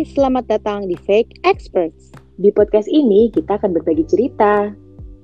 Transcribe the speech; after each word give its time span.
Hai, 0.00 0.08
selamat 0.16 0.48
datang 0.48 0.88
di 0.88 0.96
Fake 0.96 1.44
Experts. 1.44 2.08
Di 2.40 2.48
podcast 2.56 2.88
ini 2.88 3.28
kita 3.36 3.60
akan 3.60 3.76
berbagi 3.76 4.08
cerita 4.08 4.72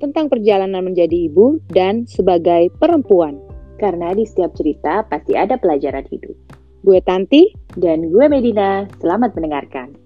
tentang 0.04 0.28
perjalanan 0.28 0.84
menjadi 0.84 1.32
ibu 1.32 1.56
dan 1.72 2.04
sebagai 2.04 2.68
perempuan. 2.76 3.40
karena 3.80 4.12
di 4.12 4.28
setiap 4.28 4.52
cerita 4.52 5.00
pasti 5.08 5.32
ada 5.32 5.56
pelajaran 5.56 6.04
hidup. 6.12 6.36
Gue 6.84 7.00
Tanti, 7.00 7.56
Dan 7.72 8.12
gue 8.12 8.28
Medina, 8.28 8.84
selamat 9.00 9.32
mendengarkan. 9.32 9.96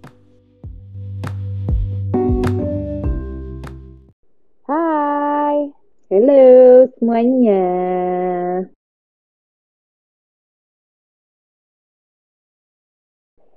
hai. 4.71 5.75
Halo 6.15 6.47
semuanya. 6.95 7.67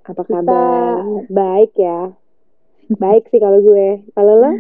Apa 0.03 0.21
Kita 0.21 0.35
kabar? 0.37 0.95
baik 1.27 1.71
ya. 1.75 2.11
Baik 2.93 3.31
sih 3.31 3.39
kalau 3.39 3.59
gue. 3.59 4.03
Kalau 4.11 4.33
lo? 4.37 4.51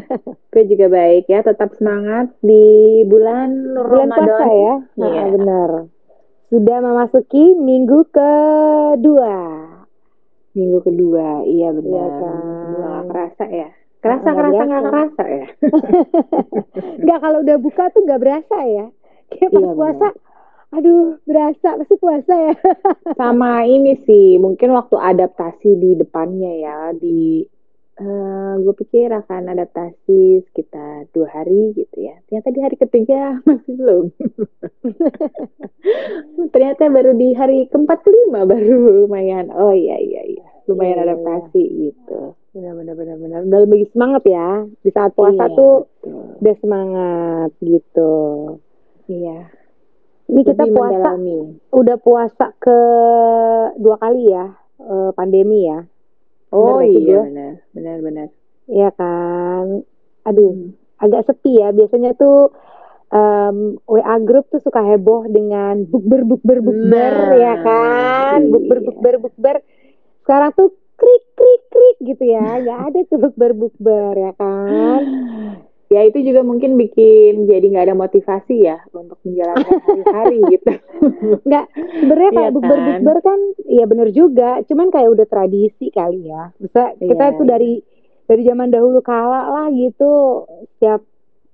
Gue 0.52 0.64
juga 0.66 0.90
baik 0.90 1.24
ya, 1.26 1.40
tetap 1.40 1.72
semangat 1.72 2.34
di 2.40 2.66
bulan 3.06 3.54
Bulan 3.70 4.10
Ramadan. 4.10 4.18
puasa 4.18 4.46
ya? 4.50 4.74
Iya. 4.98 5.22
Nah, 5.22 5.26
benar. 5.32 5.70
Sudah 6.46 6.78
memasuki 6.82 7.54
minggu 7.54 8.10
kedua. 8.10 9.36
Minggu 10.50 10.78
kedua, 10.82 11.46
iya 11.46 11.70
benar. 11.70 11.86
Iya 11.86 12.18
kan? 12.18 12.36
Gua 12.66 12.86
nggak 12.90 13.04
kerasa 13.06 13.44
ya. 13.46 13.68
Kerasa, 14.00 14.26
Nggak 14.26 14.36
kerasa, 14.36 14.62
nggak 14.66 14.84
kerasa 14.84 15.22
ya. 15.24 15.46
Enggak 17.00 17.18
kalau 17.20 17.38
udah 17.40 17.56
buka 17.56 17.84
tuh 17.88 18.00
nggak 18.02 18.20
berasa 18.20 18.56
ya. 18.66 18.86
Kayak 19.30 19.50
pas 19.54 19.62
Iya, 19.62 19.72
puasa, 19.78 20.08
aduh 20.70 21.18
berasa 21.22 21.76
pasti 21.76 21.94
puasa 21.96 22.34
ya. 22.34 22.54
Sama 23.20 23.66
ini 23.66 23.98
sih, 24.02 24.38
mungkin 24.38 24.70
waktu 24.70 24.96
adaptasi 24.96 25.70
di 25.76 25.90
depannya 25.94 26.52
ya, 26.56 26.78
di 26.94 27.42
eh 28.00 28.52
gue 28.56 28.72
pikir 28.72 29.12
akan 29.12 29.52
adaptasi 29.52 30.40
sekitar 30.48 31.04
dua 31.12 31.28
hari 31.28 31.76
gitu 31.76 32.00
ya. 32.00 32.16
Ternyata 32.24 32.48
di 32.48 32.60
hari 32.62 32.76
ketiga 32.78 33.20
masih 33.46 33.74
belum. 33.76 34.04
Ternyata 36.54 36.88
baru 36.88 37.12
di 37.12 37.36
hari 37.36 37.68
keempat 37.68 38.00
kelima 38.00 38.48
baru 38.48 39.04
lumayan. 39.04 39.52
Oh 39.52 39.74
iya 39.74 40.00
iya 40.00 40.22
iya, 40.24 40.48
lumayan 40.64 40.96
Iya, 40.96 41.02
iya. 41.02 41.06
adaptasi 41.12 41.62
gitu. 41.92 42.20
Benar 42.56 42.72
benar 42.74 42.94
benar 42.96 43.16
benar. 43.20 43.40
Udah 43.44 43.60
lebih 43.68 43.84
semangat 43.92 44.22
ya. 44.24 44.64
Di 44.80 44.90
saat 44.90 45.12
puasa 45.12 45.44
Iya, 45.46 45.54
tuh 45.54 45.74
betul. 46.00 46.24
udah 46.40 46.54
semangat 46.64 47.50
gitu. 47.60 48.14
Iya. 49.12 49.38
Ini 50.30 50.40
kita 50.40 50.62
Lebih 50.62 50.72
puasa 50.72 51.08
mendalami. 51.10 51.38
udah 51.70 51.96
puasa 51.98 52.46
ke 52.56 52.78
dua 53.76 53.96
kali 53.98 54.30
ya 54.30 54.46
eh, 54.78 55.10
pandemi 55.12 55.66
ya. 55.66 55.82
Oh 56.50 56.78
Benar 56.78 56.86
iya 56.88 57.20
benar 57.20 57.52
benar 57.72 57.96
benar. 58.00 58.26
Iya 58.64 58.88
kan. 58.92 59.66
Aduh, 60.22 60.50
Hmm. 60.50 60.70
agak 60.98 61.24
sepi 61.24 61.58
ya. 61.58 61.70
Biasanya 61.70 62.14
tuh 62.14 62.54
em, 63.10 63.56
WA 63.84 64.16
grup 64.20 64.46
tuh 64.46 64.58
suka 64.58 64.78
heboh 64.80 65.26
dengan 65.26 65.82
bukber 65.84 66.22
bukber 66.22 66.58
bukber 66.60 67.12
Nah, 67.12 67.34
ya 67.36 67.54
kan. 67.58 68.38
Bukber 68.46 68.78
iya. 68.78 68.86
bukber 68.86 69.14
bukber. 69.18 69.56
Sekarang 70.20 70.50
tuh 70.52 70.70
krik 70.94 71.24
krik 71.34 71.62
krik 71.66 71.96
gitu 72.04 72.24
ya. 72.24 72.60
Nggak 72.60 72.78
ada 72.86 72.98
tuh 73.04 73.18
bukber 73.20 73.50
bukber 73.52 74.14
ya 74.16 74.32
kan. 74.32 75.02
Ya 75.90 76.06
itu 76.06 76.22
juga 76.22 76.46
mungkin 76.46 76.78
bikin 76.78 77.50
jadi 77.50 77.66
nggak 77.66 77.86
ada 77.90 77.96
motivasi 77.98 78.62
ya 78.62 78.78
untuk 78.94 79.18
menjalankan 79.26 79.74
hari-hari 79.82 80.38
gitu. 80.54 80.70
Nggak, 81.42 81.66
sebenarnya 81.98 82.30
kayak 82.30 82.46
Iya 82.46 82.54
bukber 82.54 82.78
kan? 82.78 82.86
bukber 82.86 83.18
kan, 83.26 83.40
iya 83.66 83.84
bener 83.90 84.08
juga. 84.14 84.50
Cuman 84.70 84.94
kayak 84.94 85.10
udah 85.10 85.26
tradisi 85.26 85.90
kali 85.90 86.30
ya. 86.30 86.54
Bisa 86.62 86.94
kita 86.94 87.24
Iya, 87.26 87.36
tuh 87.36 87.42
iya. 87.42 87.50
dari 87.50 87.72
dari 88.24 88.42
zaman 88.46 88.70
dahulu 88.70 89.02
kala 89.02 89.50
lah 89.50 89.66
gitu. 89.74 90.46
Setiap 90.78 91.02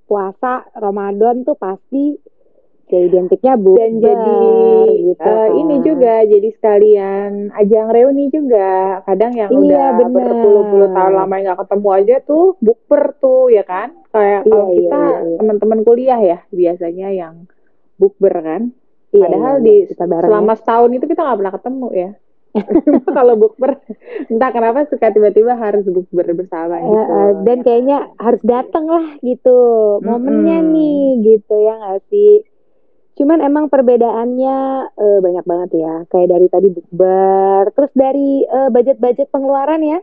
puasa 0.05 0.69
Ramadan 0.77 1.41
tuh 1.43 1.57
pasti 1.57 2.21
jadi 2.87 3.05
identiknya 3.05 3.55
bukber 3.55 3.83
Dan 3.83 3.93
jadi 3.99 4.39
gitu. 5.05 5.21
eh, 5.21 5.27
kan. 5.27 5.49
ini 5.57 5.75
juga 5.83 6.15
jadi 6.23 6.49
sekalian 6.53 7.31
ajang 7.53 7.89
reuni 7.91 8.25
juga. 8.29 8.71
Kadang 9.03 9.33
yang 9.33 9.51
Iya, 9.51 9.59
udah 9.59 9.87
bener. 9.99 10.13
berpuluh-puluh 10.23 10.89
tahun 10.91 11.15
lama 11.15 11.35
nggak 11.37 11.61
ketemu 11.63 11.89
aja 11.93 12.17
tuh 12.23 12.45
bukber 12.59 13.03
tuh 13.17 13.51
ya 13.51 13.63
kan. 13.63 13.91
Kayak 14.09 14.41
Iya, 14.41 14.49
kalau 14.49 14.67
iya, 14.67 14.77
kita 14.77 15.01
iya, 15.03 15.19
iya. 15.21 15.37
teman-teman 15.37 15.81
kuliah 15.83 16.21
ya 16.21 16.39
biasanya 16.49 17.09
yang 17.11 17.35
bukber 17.97 18.35
kan. 18.37 18.63
Iya, 19.11 19.23
Padahal 19.23 19.55
iya, 19.55 19.65
di 19.65 19.75
iya, 19.77 19.87
kita 19.91 20.05
bareng 20.05 20.29
selama 20.29 20.53
setahun 20.55 20.91
itu 20.93 21.05
kita 21.07 21.21
nggak 21.21 21.39
pernah 21.39 21.55
ketemu 21.55 21.89
ya. 21.93 22.11
kalau 23.13 23.35
bukber 23.37 23.77
entah 24.27 24.49
kenapa 24.49 24.89
suka 24.89 25.13
tiba-tiba 25.13 25.53
harus 25.55 25.85
bukber 25.85 26.25
bersama 26.33 26.79
Eh, 26.79 26.83
gitu. 26.83 27.13
eh, 27.13 27.31
dan 27.45 27.59
kayaknya 27.61 27.99
harus 28.17 28.41
datang 28.41 28.89
lah 28.89 29.07
gitu 29.21 29.59
momennya 30.01 30.65
Mm-mm. 30.65 30.73
nih 30.73 31.01
gitu 31.23 31.53
ya 31.53 31.77
nggak 31.77 32.01
sih 32.09 32.49
cuman 33.17 33.39
emang 33.41 33.73
perbedaannya 33.73 34.57
eh, 34.93 35.19
banyak 35.25 35.45
banget 35.49 35.71
ya. 35.81 35.95
Kayak 36.13 36.29
dari 36.37 36.47
tadi 36.53 36.69
bukber 36.71 37.65
terus 37.73 37.93
dari 37.97 38.45
eh, 38.45 38.69
budget-budget 38.69 39.29
pengeluaran 39.33 39.83
ya. 39.83 39.99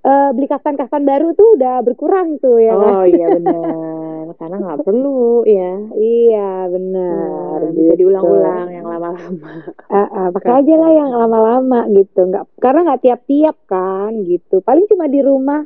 Eh, 0.00 0.30
beli 0.32 0.48
kaftan-kaftan 0.48 1.04
baru 1.04 1.36
tuh 1.36 1.60
udah 1.60 1.84
berkurang 1.84 2.40
tuh 2.40 2.56
ya 2.56 2.72
kan? 2.72 2.92
Oh 3.00 3.04
iya 3.04 3.26
benar, 3.36 4.32
karena 4.40 4.56
nggak 4.56 4.80
perlu 4.80 5.44
ya. 5.44 5.72
iya 5.92 6.50
benar. 6.72 7.56
Bisa 7.68 7.92
gitu. 7.96 8.08
diulang-ulang 8.08 8.68
yang 8.72 8.86
lama-lama. 8.88 9.50
Ah, 9.92 10.08
ah, 10.08 10.26
pakai 10.32 10.64
aja 10.64 10.74
lah 10.80 10.90
yang 10.96 11.10
lama-lama 11.12 11.84
gitu. 11.92 12.32
Nggak 12.32 12.44
karena 12.56 12.80
nggak 12.88 13.02
tiap-tiap 13.04 13.56
kan 13.68 14.24
gitu. 14.24 14.64
Paling 14.64 14.88
cuma 14.88 15.04
di 15.04 15.20
rumah 15.20 15.60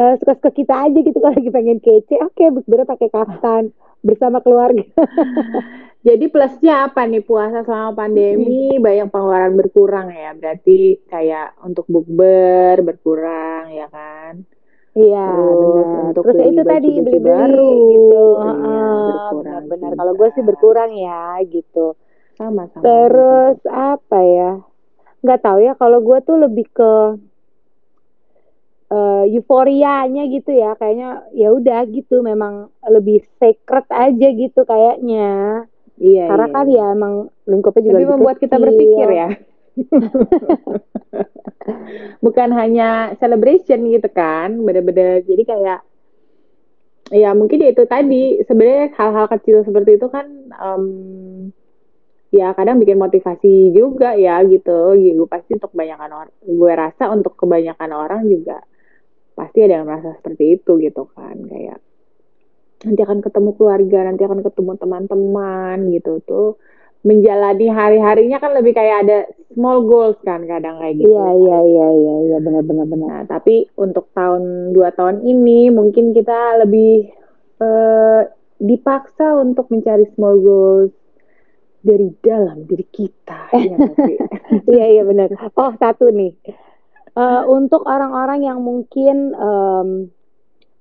eh, 0.00 0.14
suka-suka 0.20 0.50
kita 0.58 0.74
aja 0.84 0.98
gitu 1.06 1.18
kalau 1.22 1.34
lagi 1.36 1.50
pengen 1.56 1.78
kece. 1.84 2.14
Oke 2.26 2.44
bukber 2.54 2.80
pakai 2.90 3.08
kaftan 3.14 3.64
bersama 4.06 4.38
keluarga. 4.44 4.84
Jadi 6.06 6.24
plusnya 6.32 6.72
apa 6.86 7.02
nih 7.10 7.22
puasa 7.28 7.58
selama 7.66 7.92
pandemi? 8.06 8.78
Banyak 8.84 9.08
pengeluaran 9.12 9.54
berkurang 9.60 10.08
ya. 10.14 10.30
Berarti 10.38 10.72
kayak 11.10 11.58
untuk 11.66 11.84
bukber 11.94 12.76
berkurang 12.86 13.62
ya 13.74 13.86
kan. 13.90 14.34
iya 14.96 15.18
Terus 15.26 15.66
benar 15.72 16.12
terus 16.14 16.36
beli 16.36 16.48
itu 16.48 16.62
tadi 16.70 16.88
baju-baju 16.88 17.04
beli-beli 17.04 17.30
baru, 17.30 17.76
gitu 17.92 18.14
iya, 18.64 18.72
Ah, 18.72 19.32
benar-benar 19.32 19.92
kalau 19.98 20.12
gue 20.18 20.28
sih 20.34 20.44
berkurang 20.48 20.90
ya 21.06 21.40
gitu. 21.54 21.96
Sama-sama. 22.38 22.86
terus 22.86 23.58
apa 23.68 24.18
ya? 24.36 24.50
Nggak 25.22 25.40
tahu 25.44 25.58
ya 25.66 25.72
kalau 25.80 25.98
gue 26.06 26.18
tuh 26.28 26.36
lebih 26.44 26.66
ke 26.76 26.92
eh, 28.90 29.24
euforianya 29.34 30.30
gitu 30.30 30.50
ya 30.54 30.78
kayaknya 30.78 31.26
ya 31.34 31.50
udah 31.50 31.80
gitu 31.90 32.22
memang 32.22 32.70
lebih 32.86 33.26
sacred 33.38 33.86
aja 33.90 34.28
gitu 34.30 34.60
kayaknya 34.62 35.66
Iya, 35.96 36.28
karena 36.28 36.46
iya, 36.46 36.54
kan 36.54 36.66
iya. 36.68 36.76
ya 36.76 36.86
emang 36.92 37.14
lingkupnya 37.48 37.82
juga 37.88 37.96
lebih 37.96 38.10
membuat 38.12 38.36
kita 38.36 38.56
berpikir 38.60 39.08
ya. 39.16 39.28
Bukan 42.24 42.48
hanya 42.52 43.16
celebration 43.16 43.80
gitu 43.88 44.08
kan, 44.12 44.60
bener-bener 44.60 45.24
jadi 45.24 45.42
kayak 45.44 45.80
ya 47.14 47.30
mungkin 47.38 47.62
ya 47.62 47.70
itu 47.70 47.86
tadi 47.86 48.42
sebenarnya 48.44 48.92
hal-hal 48.98 49.26
kecil 49.30 49.62
seperti 49.62 49.94
itu 49.94 50.10
kan 50.10 50.26
em, 50.52 50.84
ya 52.34 52.50
kadang 52.52 52.76
bikin 52.76 53.00
motivasi 53.00 53.72
juga 53.72 54.12
ya 54.20 54.44
gitu. 54.44 55.00
Gue 55.00 55.28
pasti 55.28 55.56
untuk 55.56 55.72
kebanyakan 55.72 56.10
orang, 56.12 56.34
gue 56.44 56.72
rasa 56.76 57.08
untuk 57.08 57.32
kebanyakan 57.40 57.90
orang 57.96 58.20
juga 58.28 58.60
pasti 59.36 59.58
ada 59.60 59.78
yang 59.78 59.86
merasa 59.86 60.16
seperti 60.16 60.56
itu 60.58 60.80
gitu 60.80 61.04
kan. 61.12 61.36
Kayak 61.46 61.78
nanti 62.82 63.00
akan 63.04 63.20
ketemu 63.20 63.50
keluarga, 63.54 63.98
nanti 64.08 64.22
akan 64.24 64.40
ketemu 64.40 64.72
teman-teman 64.80 65.76
gitu 65.92 66.24
tuh. 66.24 66.56
Menjalani 67.06 67.70
hari-harinya 67.70 68.42
kan 68.42 68.50
lebih 68.56 68.74
kayak 68.74 68.96
ada 69.06 69.18
small 69.54 69.86
goals 69.86 70.18
kan 70.26 70.42
kadang 70.42 70.82
kayak 70.82 70.98
gitu. 70.98 71.06
iya 71.06 71.28
iya 71.38 71.58
iya 71.62 71.86
iya 71.94 72.14
iya 72.26 72.38
benar 72.42 72.66
benar 72.66 72.86
benar. 72.90 73.06
Nah, 73.06 73.22
tapi 73.30 73.70
untuk 73.78 74.10
tahun 74.10 74.74
dua 74.74 74.90
tahun 74.90 75.22
ini 75.22 75.70
mungkin 75.70 76.10
kita 76.10 76.66
lebih 76.66 77.06
eh, 77.62 78.22
dipaksa 78.58 79.38
untuk 79.38 79.70
mencari 79.70 80.08
small 80.16 80.42
goals 80.42 80.92
dari 81.86 82.10
dalam 82.18 82.66
diri 82.66 82.86
kita. 82.90 83.54
ya 83.54 83.76
iya 84.74 84.86
iya 84.98 85.02
benar. 85.06 85.30
Oh 85.54 85.70
satu 85.78 86.10
nih 86.10 86.34
Eh, 87.16 87.42
untuk 87.48 87.88
orang-orang 87.88 88.44
yang 88.44 88.60
mungkin 88.60 89.32
em, 89.32 89.88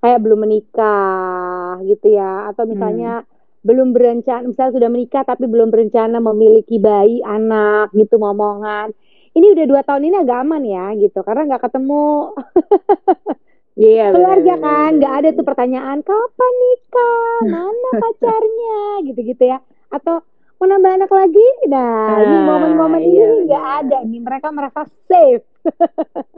kayak 0.03 0.19
belum 0.19 0.43
menikah 0.43 1.79
gitu 1.87 2.11
ya 2.11 2.51
atau 2.51 2.67
misalnya 2.67 3.23
belum 3.63 3.95
berencana 3.95 4.43
misalnya 4.43 4.75
sudah 4.75 4.89
menikah 4.91 5.23
tapi 5.23 5.47
belum 5.47 5.71
berencana 5.71 6.19
memiliki 6.19 6.75
bayi 6.75 7.23
anak 7.23 7.95
gitu 7.95 8.19
momongan. 8.19 8.91
Ini 9.31 9.47
udah 9.55 9.65
dua 9.67 9.81
tahun 9.87 10.11
ini 10.11 10.15
agak 10.27 10.37
aman 10.43 10.63
ya 10.67 10.85
gitu. 10.99 11.23
Karena 11.23 11.41
nggak 11.55 11.63
ketemu. 11.71 12.07
Iya, 13.75 14.15
keluarga 14.15 14.55
benar, 14.55 14.63
kan 14.63 14.91
nggak 15.03 15.15
ada 15.19 15.29
tuh 15.35 15.43
pertanyaan 15.43 15.99
kapan 15.99 16.53
nikah? 16.63 17.39
Mana 17.59 17.89
pacarnya? 17.99 19.03
Gitu-gitu 19.03 19.43
ya. 19.51 19.59
Atau 19.91 20.23
mau 20.57 20.67
nambah 20.71 20.91
anak 20.97 21.11
lagi 21.11 21.45
nah 21.73 22.19
ini 22.23 22.35
Ah, 22.35 22.45
momen-momen 22.49 23.03
iya, 23.07 23.23
ini 23.23 23.45
nggak 23.45 23.65
benar. 23.65 23.83
ada 23.83 23.97
nih 24.09 24.19
mereka 24.27 24.47
merasa 24.57 24.81
safe 25.07 25.45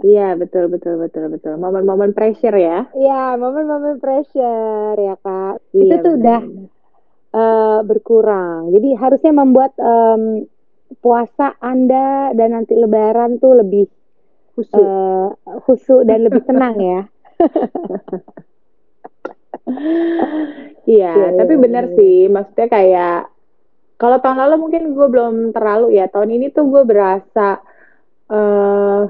Iya, 0.08 0.22
betul, 0.42 0.64
betul, 0.74 0.94
betul, 1.04 1.26
betul. 1.34 1.54
Momen-momen 1.64 2.12
pressure 2.18 2.58
ya. 2.68 2.78
ya 3.06 3.14
momen-momen 3.42 3.96
pressure 4.04 4.98
ya 5.08 5.14
kak 5.24 5.54
itu 5.82 5.94
Iya, 5.94 5.98
tuh 6.04 6.12
benar, 6.12 6.20
udah 6.20 6.40
benar. 6.42 6.70
eh, 7.36 7.80
berkurang 7.90 8.62
jadi 8.76 8.88
harusnya 9.02 9.32
membuat 9.42 9.72
em, 9.80 10.24
puasa 11.04 11.46
anda 11.72 12.32
dan 12.38 12.50
nanti 12.56 12.74
lebaran 12.84 13.32
tuh 13.44 13.54
lebih 13.62 13.86
Khusyuk. 14.56 14.82
eh, 14.82 15.28
khusyuk 15.66 16.02
dan 16.10 16.20
lebih 16.26 16.42
tenang 16.48 16.76
ya 16.92 17.00
Iya, 20.90 21.08
Iya, 21.16 21.28
tapi 21.38 21.54
iya, 21.54 21.64
bener 21.64 21.84
iya. 21.86 21.98
sih, 21.98 22.14
maksudnya 22.36 22.68
kayak 22.76 23.10
kalau 23.98 24.18
tahun 24.22 24.38
lalu 24.46 24.56
mungkin 24.62 24.84
gue 24.94 25.08
belum 25.10 25.36
terlalu 25.52 25.98
ya, 25.98 26.06
tahun 26.08 26.38
ini 26.38 26.54
tuh 26.54 26.70
gue 26.70 26.84
berasa 26.86 27.62
eh 28.28 29.04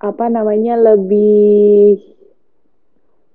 apa 0.00 0.24
namanya 0.32 0.80
lebih 0.80 2.00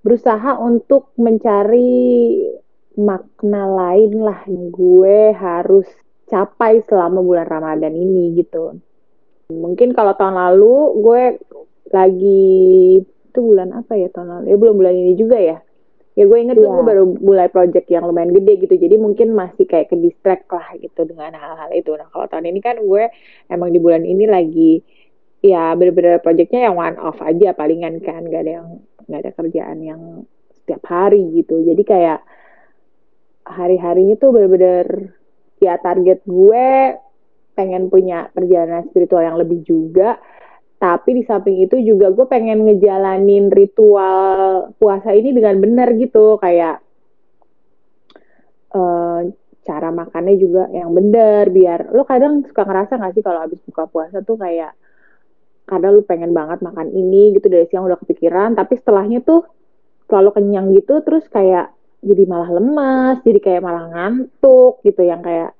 berusaha 0.02 0.58
untuk 0.62 1.14
mencari 1.18 2.42
makna 2.98 3.68
lain 3.70 4.22
lah 4.22 4.40
yang 4.48 4.70
gue 4.72 5.34
harus 5.34 5.86
capai 6.26 6.82
selama 6.86 7.22
bulan 7.22 7.46
Ramadan 7.46 7.94
ini 7.94 8.34
gitu. 8.40 8.80
Mungkin 9.54 9.94
kalau 9.94 10.18
tahun 10.18 10.38
lalu 10.38 10.76
gue 11.06 11.24
lagi 11.94 12.46
itu 13.04 13.40
bulan 13.42 13.76
apa 13.78 13.94
ya 13.94 14.10
tahun 14.10 14.30
lalu? 14.42 14.46
Ya 14.50 14.58
belum 14.58 14.76
bulan 14.78 14.96
ini 14.96 15.14
juga 15.14 15.38
ya. 15.38 15.58
Ya 16.16 16.24
gue 16.24 16.38
inget 16.40 16.56
tuh 16.56 16.64
Iya. 16.64 16.76
gue 16.80 16.86
baru 16.88 17.04
mulai 17.20 17.48
project 17.52 17.88
yang 17.92 18.08
lumayan 18.08 18.32
gede 18.32 18.64
gitu. 18.64 18.76
Jadi 18.80 18.96
mungkin 18.96 19.36
masih 19.36 19.68
kayak 19.68 19.92
ke 19.92 20.00
distract 20.00 20.48
lah 20.48 20.64
gitu 20.80 21.04
dengan 21.04 21.36
hal-hal 21.36 21.70
itu. 21.76 21.92
Nah 21.92 22.08
kalau 22.08 22.26
tahun 22.32 22.56
ini 22.56 22.60
kan 22.64 22.80
gue 22.80 23.12
emang 23.52 23.70
di 23.76 23.80
bulan 23.84 24.08
ini 24.08 24.24
lagi 24.24 24.80
ya 25.44 25.76
bener-bener 25.76 26.24
projectnya 26.24 26.72
yang 26.72 26.80
one 26.80 26.96
off 27.04 27.20
aja 27.20 27.52
palingan 27.52 28.00
kan. 28.00 28.24
Gak 28.32 28.48
ada 28.48 28.52
yang 28.64 28.68
gak 29.12 29.20
ada 29.28 29.32
kerjaan 29.36 29.78
yang 29.84 30.02
setiap 30.64 30.88
hari 30.88 31.20
gitu. 31.36 31.60
Jadi 31.68 31.84
kayak 31.84 32.24
hari-harinya 33.46 34.16
tuh 34.16 34.32
bener-bener 34.32 35.14
ya 35.60 35.76
target 35.84 36.24
gue 36.24 36.96
pengen 37.56 37.88
punya 37.88 38.28
perjalanan 38.32 38.88
spiritual 38.88 39.24
yang 39.24 39.40
lebih 39.40 39.64
juga 39.64 40.20
tapi 40.76 41.18
di 41.18 41.24
samping 41.24 41.64
itu 41.64 41.80
juga 41.82 42.12
gue 42.12 42.26
pengen 42.28 42.68
ngejalanin 42.68 43.48
ritual 43.50 44.70
puasa 44.76 45.16
ini 45.16 45.32
dengan 45.32 45.56
benar 45.58 45.96
gitu. 45.96 46.36
Kayak 46.38 46.84
eh, 48.76 49.20
cara 49.66 49.90
makannya 49.90 50.36
juga 50.38 50.70
yang 50.70 50.94
benar 50.94 51.50
biar 51.50 51.90
lo 51.90 52.06
kadang 52.06 52.46
suka 52.46 52.62
ngerasa 52.62 53.02
gak 53.02 53.14
sih 53.18 53.24
kalau 53.26 53.42
habis 53.42 53.58
buka 53.66 53.90
puasa 53.90 54.22
tuh 54.22 54.38
kayak 54.38 54.78
kadang 55.66 55.98
lu 55.98 56.06
pengen 56.06 56.30
banget 56.38 56.62
makan 56.62 56.94
ini 56.94 57.34
gitu 57.34 57.50
dari 57.50 57.66
siang 57.66 57.90
udah 57.90 57.98
kepikiran 57.98 58.54
tapi 58.54 58.78
setelahnya 58.78 59.26
tuh 59.26 59.50
selalu 60.06 60.38
kenyang 60.38 60.70
gitu 60.78 61.02
terus 61.02 61.26
kayak 61.34 61.74
jadi 62.06 62.30
malah 62.30 62.54
lemas 62.54 63.18
jadi 63.26 63.42
kayak 63.42 63.62
malah 63.66 63.90
ngantuk 63.90 64.86
gitu 64.86 65.02
yang 65.02 65.26
kayak 65.26 65.58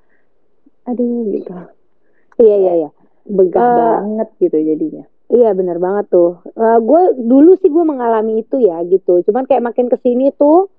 aduh 0.86 1.26
gitu. 1.34 1.50
Iya 2.38 2.56
iya 2.62 2.72
iya 2.86 2.90
begah 3.26 3.60
Eh, 3.60 3.76
banget 3.76 4.28
gitu 4.38 4.56
jadinya 4.56 5.04
Iya 5.26 5.50
benar 5.52 5.76
banget 5.76 6.06
tuh. 6.06 6.38
Eh, 6.46 6.78
gue 6.78 7.02
dulu 7.18 7.58
sih 7.58 7.66
gue 7.66 7.82
mengalami 7.82 8.40
itu 8.40 8.62
ya 8.62 8.78
gitu. 8.82 9.26
Cuman 9.26 9.42
kayak 9.42 9.58
makin 9.60 9.90
ke 9.90 9.98
sini 9.98 10.30
tuh 10.30 10.70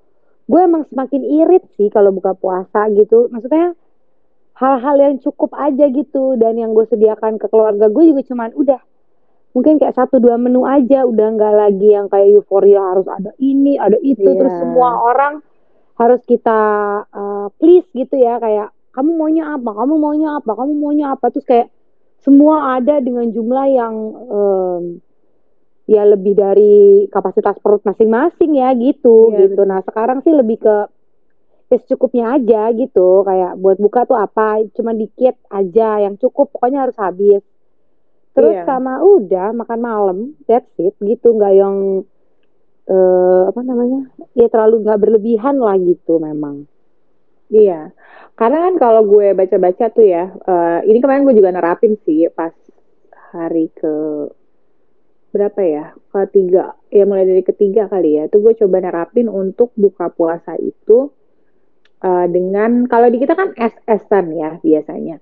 gue 0.47 0.55
emang 0.57 0.87
semakin 0.87 1.19
irit 1.19 1.67
sih 1.75 1.91
kalau 1.91 2.15
buka 2.15 2.31
puasa 2.31 2.87
gitu. 2.89 3.27
Maksudnya 3.27 3.75
hal-hal 4.55 4.95
yang 4.97 5.15
cukup 5.19 5.51
aja 5.51 5.85
gitu 5.87 6.33
dan 6.33 6.55
yang 6.55 6.71
gue 6.71 6.87
sediakan 6.87 7.35
ke 7.35 7.45
keluarga 7.45 7.87
gue 7.87 8.03
juga 8.07 8.23
cuman 8.23 8.55
udah 8.55 8.79
mungkin 9.51 9.77
kayak 9.77 9.93
satu 9.93 10.17
dua 10.17 10.37
menu 10.37 10.63
aja 10.63 11.03
udah 11.03 11.27
nggak 11.33 11.53
lagi 11.57 11.87
yang 11.89 12.07
kayak 12.07 12.31
euforia 12.31 12.81
harus 12.81 13.05
ada 13.05 13.35
ini 13.37 13.75
ada 13.75 13.97
itu 13.99 14.21
Iya. 14.23 14.37
terus 14.37 14.55
semua 14.55 14.97
orang 15.03 15.33
harus 15.93 16.21
kita 16.23 16.59
eh, 17.05 17.47
please 17.57 17.85
gitu 17.91 18.15
ya 18.15 18.37
kayak 18.37 18.69
kamu 18.93 19.11
maunya 19.13 19.43
apa 19.51 19.69
kamu 19.75 19.93
maunya 19.93 20.29
apa 20.37 20.51
kamu 20.53 20.73
maunya 20.73 21.05
apa 21.11 21.25
terus 21.29 21.45
kayak 21.45 21.67
semua 22.19 22.75
ada 22.75 22.99
dengan 22.99 23.29
jumlah 23.29 23.65
yang 23.69 23.95
em, 24.27 24.83
ya 25.87 26.03
lebih 26.03 26.35
dari 26.35 27.07
kapasitas 27.07 27.55
perut 27.63 27.79
masing-masing 27.81 28.59
ya 28.59 28.75
gitu 28.75 29.31
Iya, 29.31 29.47
gitu. 29.47 29.63
betul. 29.63 29.69
nah 29.71 29.79
sekarang 29.81 30.19
sih 30.21 30.33
lebih 30.35 30.59
ke 30.59 30.75
ya 31.67 31.77
secukupnya 31.79 32.35
aja 32.35 32.71
gitu. 32.71 33.23
Kayak 33.23 33.59
buat 33.59 33.77
buka 33.77 34.03
tuh 34.03 34.15
apa 34.15 34.63
cuma 34.71 34.91
dikit 34.91 35.35
aja 35.47 35.99
yang 35.99 36.15
cukup 36.15 36.51
pokoknya 36.51 36.87
harus 36.87 36.97
habis. 36.99 37.43
Terus 38.31 38.53
Iya. 38.53 38.65
sama 38.67 38.99
udah 39.01 39.51
makan 39.51 39.79
malam 39.79 40.17
that's 40.45 40.71
it 40.77 40.95
gitu. 40.99 41.35
Nggak 41.35 41.53
yang 41.55 41.75
eh 42.87 43.41
apa 43.51 43.59
namanya 43.63 44.07
ya 44.31 44.47
terlalu 44.47 44.87
nggak 44.87 44.99
berlebihan 44.99 45.59
lah 45.59 45.75
gitu 45.75 46.23
memang 46.23 46.71
Iya, 47.47 47.95
karena 48.35 48.57
kan 48.67 48.73
kalau 48.75 49.01
gue 49.07 49.31
baca-baca 49.31 49.85
tuh 49.95 50.03
ya, 50.03 50.23
eh, 50.35 50.79
ini 50.89 50.99
kemarin 50.99 51.23
gue 51.23 51.35
juga 51.39 51.55
nerapin 51.55 51.95
sih 52.03 52.27
pas 52.37 52.51
hari 53.31 53.71
ke 53.71 53.87
berapa 55.31 55.61
ya, 55.63 55.85
ketiga, 56.11 56.75
ya 56.91 57.03
mulai 57.07 57.27
dari 57.27 57.43
ketiga 57.43 57.87
kali 57.91 58.17
ya, 58.17 58.23
itu 58.27 58.37
gue 58.43 58.53
coba 58.63 58.77
nerapin 58.83 59.27
untuk 59.31 59.69
buka 59.75 60.11
puasa 60.11 60.55
itu 60.59 61.11
eh, 62.03 62.25
dengan, 62.35 62.83
kalau 62.91 63.07
di 63.11 63.17
kita 63.23 63.33
kan 63.39 63.49
es-esan 63.55 64.25
ya 64.35 64.49
biasanya. 64.63 65.17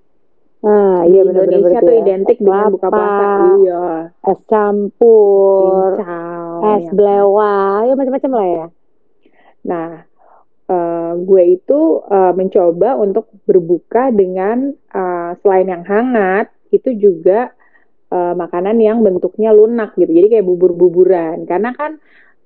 nah 0.64 1.04
Di 1.06 1.10
iya 1.10 1.22
benar-benar 1.22 1.60
Indonesia 1.62 1.78
tuh 1.78 1.94
ya. 1.94 2.00
identik 2.02 2.38
Es 2.38 2.42
dengan 2.42 2.66
buka 2.74 2.88
puasa, 2.90 3.26
iya, 3.62 3.82
es 4.26 4.40
campur 4.50 5.92
cincau, 6.00 6.62
es 6.74 6.86
ya. 6.86 6.90
belewah 6.90 7.86
ya 7.86 7.92
macam-macam 7.94 8.32
lah 8.38 8.46
ya 8.58 8.66
Nah, 9.66 10.06
eh, 10.66 11.12
gue 11.16 11.42
itu 11.58 11.80
eh, 12.06 12.32
mencoba 12.34 12.98
untuk 12.98 13.30
berbuka 13.46 14.10
dengan 14.14 14.70
eh, 14.72 15.30
selain 15.40 15.68
yang 15.70 15.84
hangat, 15.86 16.50
itu 16.74 16.90
juga 16.98 17.54
eh, 18.10 18.34
makanan 18.34 18.76
yang 18.82 19.02
bentuknya 19.02 19.54
lunak 19.54 19.94
gitu. 19.94 20.10
Jadi 20.10 20.26
kayak 20.38 20.46
bubur-buburan. 20.46 21.46
Karena 21.46 21.70
kan 21.74 21.98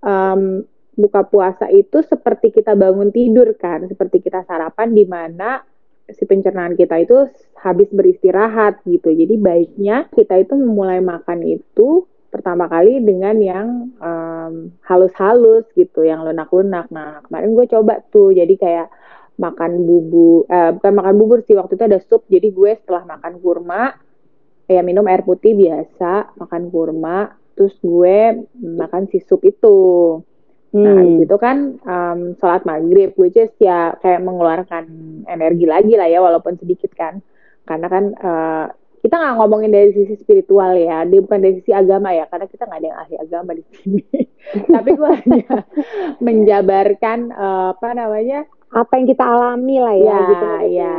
em, 0.05 0.65
buka 0.97 1.25
puasa 1.25 1.73
itu 1.73 2.05
seperti 2.05 2.53
kita 2.53 2.77
bangun 2.77 3.09
tidur 3.09 3.57
kan, 3.57 3.89
seperti 3.89 4.21
kita 4.21 4.45
sarapan 4.45 4.93
di 4.93 5.05
mana 5.09 5.65
si 6.11 6.27
pencernaan 6.27 6.75
kita 6.75 7.01
itu 7.01 7.31
habis 7.63 7.89
beristirahat 7.95 8.83
gitu. 8.85 9.15
Jadi 9.15 9.35
baiknya 9.39 10.11
kita 10.11 10.43
itu 10.43 10.59
memulai 10.59 10.99
makan 11.01 11.41
itu 11.47 12.05
pertama 12.31 12.71
kali 12.71 13.03
dengan 13.03 13.37
yang 13.43 13.69
em, 13.99 14.73
halus-halus 14.87 15.67
gitu, 15.75 16.07
yang 16.07 16.23
lunak-lunak. 16.23 16.87
Nah, 16.95 17.21
kemarin 17.27 17.53
gue 17.59 17.67
coba 17.67 18.01
tuh, 18.09 18.31
jadi 18.31 18.55
kayak 18.55 18.89
makan 19.41 19.83
bubu, 19.83 20.47
eh, 20.47 20.71
bukan 20.79 20.93
makan 20.95 21.15
bubur 21.19 21.39
sih, 21.43 21.59
waktu 21.59 21.75
itu 21.75 21.85
ada 21.85 21.99
sup, 22.01 22.23
jadi 22.31 22.49
gue 22.55 22.71
setelah 22.79 23.19
makan 23.19 23.43
kurma, 23.43 23.99
ya 24.71 24.81
minum 24.87 25.03
air 25.11 25.27
putih 25.27 25.59
biasa, 25.59 26.39
makan 26.39 26.71
kurma, 26.71 27.35
terus 27.59 27.75
gue 27.83 28.47
makan 28.63 29.11
si 29.11 29.19
sup 29.27 29.43
itu. 29.43 29.79
Nah, 30.71 31.03
Hmm. 31.03 31.19
di 31.19 31.27
situ 31.27 31.35
kan 31.35 31.83
em, 31.83 32.21
sholat 32.39 32.63
maghrib, 32.63 33.11
which 33.19 33.35
is 33.35 33.51
ya 33.59 33.99
kayak 33.99 34.23
mengeluarkan 34.23 34.87
energi 35.27 35.67
lagi 35.67 35.99
lah 35.99 36.07
ya, 36.07 36.23
walaupun 36.23 36.55
sedikit 36.63 36.95
kan. 36.95 37.19
Karena 37.67 37.91
kan 37.91 38.05
eh, 38.15 38.67
kita 39.01 39.17
nggak 39.17 39.37
ngomongin 39.37 39.73
dari 39.73 39.91
sisi 39.91 40.15
spiritual 40.15 40.77
ya, 40.77 41.09
dia 41.09 41.21
bukan 41.21 41.41
dari 41.41 41.57
sisi 41.57 41.73
agama 41.73 42.13
ya, 42.13 42.29
karena 42.29 42.45
kita 42.45 42.69
nggak 42.69 42.81
ada 42.81 42.89
yang 42.93 42.99
ahli 43.01 43.17
agama 43.17 43.51
di 43.57 43.65
sini. 43.73 44.05
Tapi 44.77 44.91
gue 44.93 45.11
hanya 45.25 45.47
menjabarkan 46.27 47.19
eh, 47.33 47.67
apa 47.73 47.89
namanya 47.97 48.45
apa 48.71 48.93
yang 48.95 49.07
kita 49.09 49.25
alami 49.25 49.77
lah 49.81 49.97
ya, 49.97 50.05
Ya, 50.05 50.21
gitu 50.29 50.47
ya. 50.71 50.97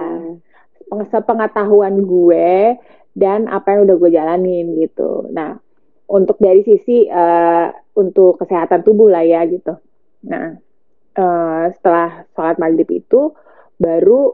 peng- 0.89 1.07
sepengetahuan 1.07 1.95
gue 2.01 2.75
dan 3.13 3.45
apa 3.47 3.77
yang 3.77 3.85
udah 3.85 3.95
gue 3.95 4.09
jalanin 4.11 4.65
gitu. 4.81 5.29
Nah, 5.29 5.61
untuk 6.09 6.41
dari 6.41 6.65
sisi 6.65 7.05
eh, 7.05 7.67
untuk 7.93 8.41
kesehatan 8.41 8.81
tubuh 8.81 9.13
lah 9.13 9.21
ya 9.21 9.45
gitu. 9.45 9.77
Nah, 10.25 10.57
eh, 11.13 11.63
setelah 11.77 12.25
sholat 12.33 12.57
maghrib 12.57 12.89
itu 12.89 13.31
baru 13.77 14.33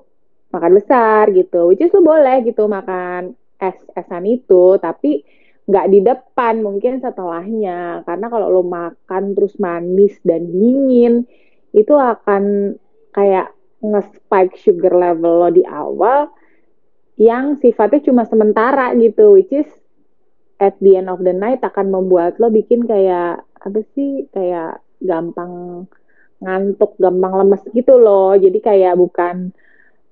makan 0.50 0.72
besar 0.72 1.30
gitu. 1.36 1.68
Which 1.68 1.84
is 1.84 1.92
lu 1.92 2.00
boleh 2.02 2.48
gitu 2.48 2.66
makan 2.66 3.36
es-esan 3.58 4.26
itu, 4.26 4.78
tapi 4.78 5.26
nggak 5.68 5.88
di 5.92 6.00
depan 6.00 6.64
mungkin 6.64 7.04
setelahnya. 7.04 8.08
Karena 8.08 8.28
kalau 8.32 8.48
lo 8.48 8.64
makan 8.64 9.36
terus 9.36 9.60
manis 9.60 10.16
dan 10.24 10.48
dingin, 10.48 11.28
itu 11.76 11.94
akan 11.94 12.74
kayak 13.12 13.52
nge-spike 13.84 14.58
sugar 14.58 14.94
level 14.94 15.46
lo 15.46 15.50
di 15.54 15.62
awal 15.68 16.34
yang 17.18 17.58
sifatnya 17.58 18.06
cuma 18.06 18.24
sementara 18.30 18.94
gitu, 18.98 19.38
which 19.38 19.50
is 19.50 19.70
at 20.62 20.78
the 20.82 20.98
end 20.98 21.10
of 21.10 21.22
the 21.22 21.34
night 21.34 21.62
akan 21.66 21.90
membuat 21.90 22.38
lo 22.38 22.50
bikin 22.54 22.86
kayak 22.86 23.42
apa 23.58 23.80
sih 23.98 24.30
kayak 24.34 24.82
gampang 25.02 25.86
ngantuk, 26.42 26.94
gampang 27.02 27.34
lemes 27.42 27.62
gitu 27.74 27.98
loh. 27.98 28.38
Jadi 28.38 28.62
kayak 28.62 28.98
bukan 28.98 29.54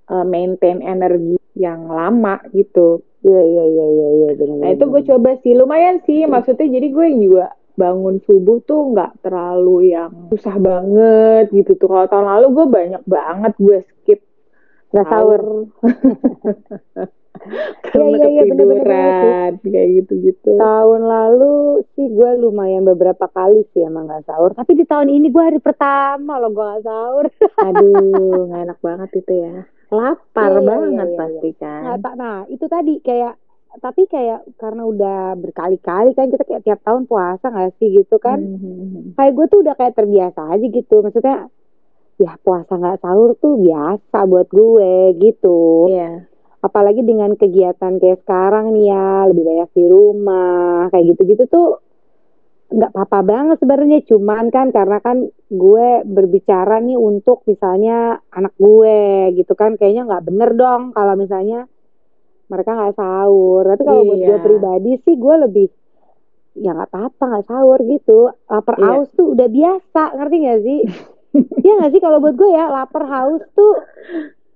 uh, 0.09 0.25
maintain 0.25 0.81
energi 0.81 1.37
yang 1.55 1.87
lama 1.87 2.41
gitu. 2.51 3.01
Iya 3.25 3.41
iya 3.41 3.63
iya 3.65 3.85
iya 3.89 4.07
iya 4.09 4.29
benar. 4.37 4.57
Nah 4.61 4.69
itu 4.75 4.85
gue 4.85 5.01
coba 5.09 5.29
sih 5.41 5.53
lumayan 5.57 5.97
sih 6.05 6.29
maksudnya 6.29 6.67
jadi 6.69 6.87
gue 6.93 7.07
juga 7.17 7.55
bangun 7.75 8.23
subuh 8.23 8.63
tuh 8.63 8.95
nggak 8.95 9.19
terlalu 9.19 9.91
yang 9.91 10.31
susah 10.31 10.55
banget 10.55 11.51
gitu 11.51 11.75
tuh 11.75 11.91
kalau 11.91 12.07
tahun 12.07 12.27
lalu 12.31 12.47
gue 12.55 12.65
banyak 12.71 13.03
banget 13.03 13.53
gue 13.59 13.77
skip 13.83 14.19
nggak 14.95 15.07
sahur. 15.11 15.41
karena 17.83 18.15
iya, 18.15 18.27
iya, 18.31 18.43
ketiduran 18.47 19.51
kayak 19.61 19.89
gitu-gitu. 20.01 20.51
Tahun 20.55 21.01
lalu 21.03 21.83
sih 21.93 22.07
gue 22.09 22.29
lumayan 22.41 22.87
beberapa 22.87 23.27
kali 23.29 23.67
sih 23.75 23.85
emang 23.85 24.07
nggak 24.07 24.25
sahur. 24.25 24.55
Tapi 24.55 24.71
di 24.73 24.85
tahun 24.87 25.11
ini 25.11 25.29
gue 25.29 25.43
hari 25.43 25.59
pertama 25.59 26.39
loh 26.39 26.51
gue 26.51 26.63
nggak 26.63 26.85
sahur. 26.85 27.25
Aduh, 27.59 28.39
nggak 28.49 28.61
enak 28.71 28.79
banget 28.79 29.09
itu 29.19 29.33
ya. 29.35 29.55
Lapar 29.95 30.51
Iya, 30.51 30.59
iya, 30.59 30.67
banget 30.67 31.07
iya, 31.09 31.17
pasti 31.17 31.49
iya. 31.49 31.59
kan. 31.61 31.81
Nah, 31.83 32.13
nah 32.19 32.37
itu 32.51 32.65
tadi 32.67 32.93
kayak 32.99 33.33
tapi 33.75 34.07
kayak 34.07 34.39
karena 34.55 34.87
udah 34.87 35.35
berkali-kali 35.35 36.15
kan 36.15 36.31
kita 36.31 36.43
kayak 36.47 36.63
tiap 36.63 36.79
tahun 36.87 37.07
puasa 37.11 37.51
nggak 37.51 37.75
sih 37.75 37.91
gitu 37.91 38.15
kan. 38.19 38.39
Mhm. 38.39 39.19
Kayak 39.19 39.33
gue 39.35 39.45
tuh 39.51 39.59
udah 39.67 39.75
kayak 39.75 39.95
terbiasa 39.99 40.41
aja 40.47 40.65
gitu. 40.65 40.95
Maksudnya 41.03 41.51
ya 42.15 42.39
puasa 42.39 42.79
nggak 42.79 43.03
sahur 43.03 43.35
tuh 43.35 43.59
biasa 43.59 44.17
buat 44.27 44.47
gue 44.49 44.91
gitu. 45.19 45.91
Iya. 45.91 46.27
apalagi 46.65 47.05
dengan 47.05 47.37
kegiatan 47.37 48.01
kayak 48.01 48.25
sekarang 48.25 48.73
nih 48.73 48.89
ya 48.89 49.29
lebih 49.29 49.45
banyak 49.45 49.69
di 49.77 49.85
rumah 49.85 50.89
kayak 50.89 51.13
gitu-gitu 51.13 51.45
tuh 51.45 51.77
nggak 52.65 52.91
apa-apa 52.91 53.19
banget 53.21 53.57
sebenarnya. 53.61 53.99
Cuman 54.05 54.49
kan 54.49 54.69
karena 54.69 54.97
kan 54.99 55.17
gue 55.47 55.87
berbicara 56.03 56.81
nih 56.81 56.97
untuk 56.97 57.45
misalnya 57.45 58.17
anak 58.29 58.53
gue 58.57 58.97
gitu 59.37 59.53
kan. 59.53 59.77
Kayaknya 59.77 60.03
nggak 60.09 60.25
bener 60.25 60.49
dong 60.53 60.81
kalau 60.91 61.13
misalnya 61.13 61.69
mereka 62.45 62.73
nggak 62.73 62.95
sahur. 62.95 63.63
Tapi 63.69 63.83
kalau 63.83 64.01
buat 64.03 64.19
Iya. 64.19 64.27
gue 64.27 64.37
pribadi 64.41 64.91
sih 65.01 65.15
gue 65.15 65.35
lebih 65.45 65.67
ya 66.55 66.71
nggak 66.71 66.89
apa-apa 66.89 67.23
nggak 67.29 67.45
sahur 67.45 67.79
gitu. 67.83 68.19
Lapar 68.47 68.75
Iya. 68.77 68.85
haus 68.87 69.09
tuh 69.13 69.27
udah 69.35 69.47
biasa 69.49 70.01
ngerti 70.15 70.35
gak 70.41 70.61
sih? 70.63 70.79
Iya 71.65 71.73
nggak 71.75 71.91
sih 71.91 71.99
kalau 71.99 72.23
buat 72.23 72.39
gue 72.39 72.47
ya 72.47 72.71
lapar 72.71 73.03
haus 73.05 73.43
tuh 73.51 73.75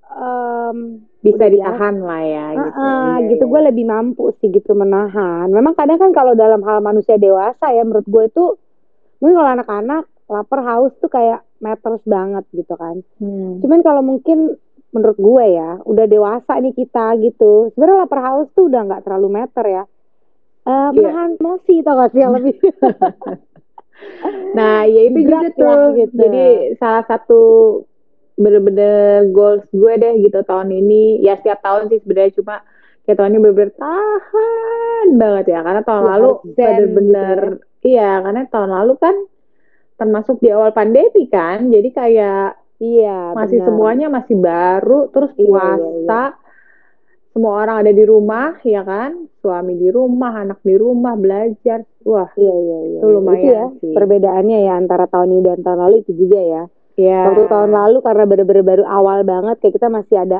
em, 0.10 0.78
Bisa 1.20 1.46
ditahan 1.46 1.96
lah 2.00 2.22
ya 2.22 2.46
gitu. 2.56 2.70
Ah, 2.75 3.18
Iya, 3.18 3.30
gitu 3.30 3.44
iya. 3.44 3.51
gue 3.51 3.62
lebih 3.68 3.86
mampu 3.86 4.24
sih 4.38 4.50
gitu 4.50 4.72
menahan. 4.74 5.48
Memang 5.48 5.74
kadang 5.74 5.98
kan 5.98 6.12
kalau 6.12 6.34
dalam 6.34 6.62
hal 6.62 6.80
manusia 6.80 7.16
dewasa 7.16 7.70
ya 7.70 7.84
menurut 7.84 8.06
gue 8.06 8.24
itu 8.25 8.44
mungkin 9.20 9.36
kalau 9.36 9.51
anak-anak 9.54 10.04
lapar 10.25 10.60
haus 10.63 10.94
tuh 10.98 11.08
kayak 11.08 11.42
matters 11.58 12.00
banget 12.04 12.46
gitu 12.51 12.74
kan. 12.74 13.04
Hmm. 13.18 13.60
Cuman 13.60 13.80
kalau 13.82 14.00
mungkin 14.00 14.56
menurut 14.89 15.18
gue 15.18 15.46
ya 15.51 15.78
udah 15.84 16.06
dewasa 16.06 16.58
nih 16.58 16.74
kita 16.74 17.20
gitu. 17.20 17.70
Sebenarnya 17.72 18.04
lapar 18.04 18.20
haus 18.24 18.48
tuh 18.51 18.66
udah 18.66 18.82
nggak 18.84 19.04
terlalu 19.04 19.28
meter 19.36 19.66
ya. 19.66 19.84
Iya. 20.62 20.94
menahan 20.94 21.32
emosi 21.36 21.82
tau 21.82 21.98
gak 21.98 22.13
sih 22.13 22.22
yang 22.22 22.32
lebih 22.32 22.54
Nah, 24.51 24.86
ya 24.86 25.01
itu 25.04 25.18
juga 25.20 25.44
ya, 25.44 25.51
tuh. 25.51 25.84
gitu. 25.98 26.13
Jadi 26.16 26.46
salah 26.78 27.04
satu 27.04 27.42
bener-bener 28.39 29.27
goals 29.29 29.67
gue 29.69 29.93
deh 30.00 30.13
gitu 30.24 30.39
tahun 30.41 30.72
ini. 30.72 31.19
Ya 31.19 31.36
setiap 31.36 31.60
tahun 31.60 31.91
sih 31.91 32.00
sebenarnya 32.00 32.39
cuma 32.39 32.55
kayak 33.03 33.17
tahun 33.19 33.31
ini 33.36 33.39
bener-bener 33.43 33.74
tahan 33.75 35.08
banget 35.19 35.46
ya. 35.51 35.60
Karena 35.62 35.81
tahun 35.84 36.01
Ya, 36.01 36.10
lalu 36.10 36.29
harus 36.31 36.55
zen 36.55 36.65
bener-bener 36.96 37.39
iya 37.84 38.10
karena 38.24 38.41
tahun 38.48 38.69
lalu 38.72 38.93
kan 38.98 39.15
termasuk 39.96 40.39
di 40.39 40.50
awal 40.50 40.72
pandemi 40.72 41.27
kan. 41.27 41.67
Jadi 41.67 41.89
kayak 41.91 42.55
iya 42.79 43.36
masih 43.36 43.60
benar. 43.60 43.67
semuanya 43.67 44.08
masih 44.08 44.36
baru 44.39 45.12
terus 45.12 45.36
Iya, 45.36 45.43
iya, 45.43 45.51
puasa 45.51 46.22
semua 47.29 47.62
orang 47.62 47.86
ada 47.86 47.91
di 47.93 48.03
rumah 48.03 48.58
ya 48.65 48.81
kan 48.81 49.29
suami 49.39 49.77
di 49.77 49.93
rumah 49.93 50.34
anak 50.34 50.60
di 50.65 50.74
rumah 50.74 51.13
belajar 51.13 51.86
wah 52.01 52.31
Iya 52.34 52.55
iya 52.58 52.77
iya. 52.89 53.00
Itu 53.00 53.08
lumayan 53.12 53.46
ya 53.46 53.63
sih. 53.79 53.93
perbedaannya 53.93 54.58
ya 54.65 54.74
antara 54.75 55.05
tahun 55.05 55.38
ini 55.38 55.41
dan 55.46 55.60
tahun 55.62 55.79
lalu 55.84 55.96
itu 56.01 56.12
juga 56.15 56.39
ya. 56.41 56.63
Ya 57.00 57.32
Waktu 57.32 57.48
tahun 57.48 57.72
lalu 57.72 57.98
karena 58.03 58.24
bener-bener 58.27 58.63
baru 58.68 58.84
awal 58.84 59.24
banget 59.24 59.56
kayak 59.63 59.74
kita 59.79 59.88
masih 59.88 60.15
ada 60.20 60.39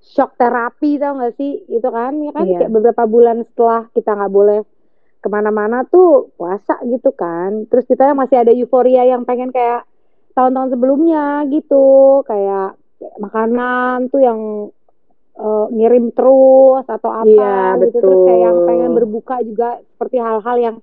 shock 0.00 0.38
terapi 0.38 0.96
tau 0.96 1.18
gak 1.18 1.34
sih? 1.36 1.66
Itu 1.66 1.90
kan 1.90 2.16
ya 2.22 2.30
kan? 2.30 2.44
Iya. 2.46 2.58
kayak 2.64 2.72
beberapa 2.72 3.02
bulan 3.04 3.42
setelah 3.44 3.90
kita 3.92 4.10
nggak 4.14 4.32
boleh 4.32 4.60
ke 5.20 5.28
mana-mana 5.28 5.84
tuh 5.84 6.32
puasa 6.38 6.80
gitu 6.88 7.12
kan. 7.12 7.68
Terus 7.68 7.84
kita 7.84 8.14
masih 8.14 8.40
ada 8.40 8.52
euforia 8.54 9.04
yang 9.04 9.28
pengen 9.28 9.52
kayak 9.52 9.84
tahun-tahun 10.32 10.72
sebelumnya 10.72 11.44
gitu. 11.52 12.22
Kayak 12.24 12.80
makanan 13.18 14.08
tuh 14.08 14.20
yang 14.24 14.40
eh, 15.36 15.66
ngirim 15.76 16.12
terus 16.12 16.84
atau 16.88 17.10
apa 17.12 17.28
Iya, 17.28 17.80
gitu. 17.84 18.00
Terus 18.00 18.18
kayak 18.24 18.40
yang 18.40 18.56
betul. 18.56 18.68
pengen 18.68 18.90
berbuka 18.96 19.36
juga 19.44 19.68
seperti 19.84 20.16
hal-hal 20.16 20.56
yang 20.56 20.76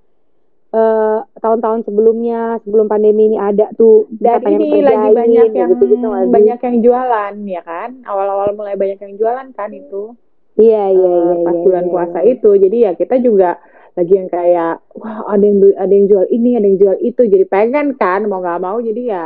eh, 0.73 1.19
tahun-tahun 1.39 1.87
sebelumnya 1.87 2.59
sebelum 2.63 2.91
pandemi 2.91 3.31
ini 3.31 3.37
ada 3.39 3.71
tuh 3.75 4.09
dan 4.19 4.43
ini 4.43 4.83
lagi 4.83 5.09
banyak 5.15 5.49
yang 5.55 5.69
gitu-gitu 5.77 6.05
nggak 6.05 6.25
sih? 6.27 6.33
banyak 6.33 6.59
yang 6.59 6.77
jualan 6.83 7.33
ya 7.47 7.61
kan 7.63 7.89
awal-awal 8.03 8.51
mulai 8.55 8.75
banyak 8.75 8.99
yang 8.99 9.15
jualan 9.15 9.47
kan 9.55 9.71
itu 9.71 10.15
Iya 10.57 10.89
iya 10.89 11.05
eh, 11.05 11.21
iya. 11.21 11.45
pas 11.45 11.53
iya, 11.53 11.63
bulan 11.69 11.85
iya, 11.85 11.91
puasa 11.93 12.19
iya. 12.25 12.29
itu 12.33 12.49
jadi 12.57 12.77
ya 12.89 12.91
kita 12.97 13.15
juga 13.21 13.61
lagi 13.97 14.13
yang 14.13 14.29
kayak 14.29 14.73
wah 14.97 15.25
ada 15.29 15.45
yang 15.45 15.57
ada 15.77 15.93
yang 15.93 16.05
jual 16.09 16.25
ini 16.33 16.49
ada 16.57 16.65
yang 16.65 16.77
jual 16.81 16.97
itu 17.01 17.21
jadi 17.25 17.45
pengen 17.45 17.93
kan 17.97 18.25
mau 18.25 18.41
nggak 18.41 18.61
mau 18.61 18.77
jadi 18.81 19.01
ya 19.05 19.25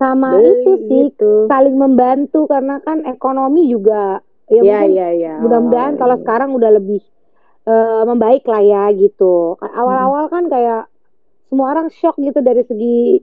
Sama 0.00 0.36
beli 0.36 0.48
itu 0.48 0.72
sih 0.72 0.76
gitu 0.88 1.32
saling 1.48 1.76
membantu 1.76 2.48
karena 2.48 2.80
kan 2.80 3.04
ekonomi 3.04 3.68
juga 3.68 4.20
ya 4.48 4.60
ya 4.60 4.80
mungkin 4.84 4.90
ya 4.96 5.08
ya 5.16 5.34
mudah-mudahan 5.40 5.94
kalau 5.96 6.16
awal-awal. 6.16 6.24
sekarang 6.24 6.50
udah 6.56 6.70
lebih 6.76 7.00
eh, 7.66 8.02
membaik 8.06 8.44
lah 8.46 8.62
ya 8.62 8.84
gitu. 8.94 9.58
Awal-awal 9.60 10.28
kan 10.32 10.44
kayak 10.50 10.90
semua 11.52 11.76
orang 11.76 11.88
shock 11.92 12.16
gitu 12.18 12.40
dari 12.40 12.64
segi 12.64 13.20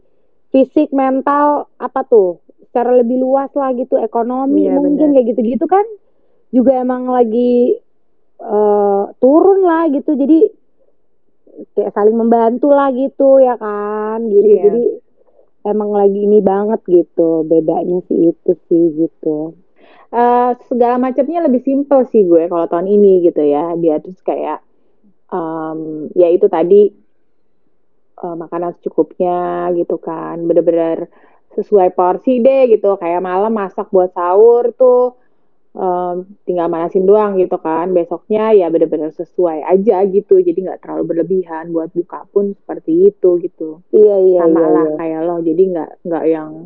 fisik, 0.53 0.93
mental, 0.93 1.69
apa 1.77 2.05
tuh? 2.05 2.41
Secara 2.69 3.01
lebih 3.01 3.17
luas 3.17 3.50
lah 3.58 3.74
gitu, 3.74 3.98
ekonomi 3.98 4.69
Iya, 4.69 4.77
mungkin 4.77 5.17
kayak 5.17 5.27
gitu-gitu 5.34 5.65
kan 5.65 5.86
juga 6.53 6.77
emang 6.77 7.10
lagi 7.10 7.77
eh, 8.39 9.03
turun 9.17 9.60
lah 9.65 9.89
gitu. 9.89 10.13
Jadi 10.13 10.39
kayak 11.75 11.91
saling 11.91 12.15
membantu 12.15 12.72
lah 12.72 12.93
gitu 12.93 13.41
ya 13.43 13.58
kan 13.60 14.24
gitu. 14.29 14.48
Iya. 14.48 14.63
Jadi 14.69 14.84
emang 15.67 15.91
lagi 15.91 16.19
ini 16.24 16.39
banget 16.39 16.81
gitu. 16.88 17.43
Bedanya 17.43 18.00
sih 18.08 18.31
itu 18.31 18.51
sih 18.69 18.86
gitu. 18.96 19.58
Eh, 20.10 20.51
segala 20.65 20.98
macamnya 20.98 21.46
lebih 21.46 21.62
simpel 21.62 22.01
sih 22.10 22.25
gue 22.25 22.50
kalau 22.50 22.65
tahun 22.65 22.89
ini 22.89 23.29
gitu 23.29 23.46
ya. 23.46 23.77
Dia 23.77 24.01
terus 24.01 24.17
kayak 24.25 24.65
em, 25.29 26.10
ya 26.17 26.34
itu 26.34 26.50
tadi 26.50 26.89
eh, 28.17 28.36
makanan 28.41 28.74
secukupnya 28.81 29.69
gitu 29.77 30.01
kan. 30.01 30.41
Bener-bener 30.50 31.13
sesuai 31.53 31.93
porsi 31.93 32.41
deh 32.41 32.74
gitu. 32.74 32.98
Kayak 32.98 33.22
malam 33.22 33.53
masak 33.53 33.93
buat 33.93 34.10
sahur 34.17 34.74
tuh 34.74 35.13
em, 35.77 36.25
tinggal 36.50 36.74
manasin 36.74 37.05
doang 37.05 37.38
gitu 37.38 37.62
kan. 37.62 37.93
Besoknya 37.93 38.50
ya 38.58 38.65
bener-bener 38.74 39.13
sesuai 39.13 39.62
aja 39.62 40.10
gitu. 40.10 40.41
Jadi 40.41 40.58
nggak 40.58 40.81
terlalu 40.81 41.05
berlebihan 41.05 41.69
buat 41.69 41.93
buka 41.93 42.25
pun 42.34 42.58
seperti 42.58 43.13
itu 43.13 43.38
gitu. 43.46 43.86
Iya 43.93 44.17
iya 44.25 44.41
sama 44.41 44.58
iya. 44.58 44.74
lah 44.74 44.86
iya. 44.89 44.98
kayak 44.98 45.22
lo. 45.22 45.36
Jadi 45.46 45.63
nggak 45.69 45.91
nggak 46.01 46.25
yang 46.25 46.65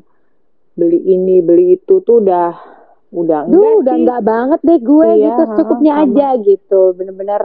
beli 0.80 1.00
ini 1.12 1.44
beli 1.44 1.76
itu 1.76 2.00
tuh 2.02 2.24
udah 2.24 2.83
udah 3.14 3.40
Duh, 3.46 3.54
enggak 3.54 3.74
udah 3.80 3.94
sih 3.94 4.02
enggak 4.02 4.22
banget 4.26 4.60
deh 4.66 4.80
gue 4.82 5.08
Iya, 5.08 5.24
gitu, 5.24 5.42
secukupnya 5.46 5.94
sama. 5.94 6.04
aja 6.04 6.28
gitu. 6.42 6.82
Bener-bener 6.94 7.44